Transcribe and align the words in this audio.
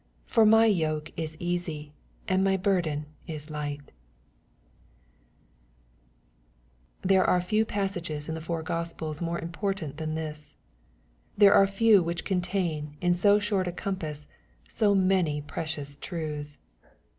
80 0.25 0.33
For 0.33 0.45
my 0.47 0.65
yoke 0.65 1.11
it 1.15 1.35
easy, 1.39 1.93
and 2.27 2.43
my 2.43 2.57
burden 2.57 3.05
ia 3.29 3.39
light. 3.51 3.91
Thebe 7.03 7.27
are 7.27 7.39
few 7.39 7.65
passages 7.65 8.27
in 8.27 8.33
the 8.33 8.41
four 8.41 8.63
Gospels 8.63 9.21
more 9.21 9.37
im* 9.37 9.51
portant 9.51 9.97
than 9.97 10.15
this. 10.15 10.55
There 11.37 11.53
are 11.53 11.67
few 11.67 12.01
which 12.01 12.25
contain^ 12.25 12.93
in 12.99 13.13
so 13.13 13.37
short 13.37 13.67
a 13.67 13.71
compass, 13.71 14.27
so 14.67 14.95
many 14.95 15.39
precious 15.39 15.99
truths. 15.99 16.57